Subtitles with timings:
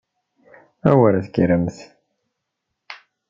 [0.89, 1.77] A wer tekkremt!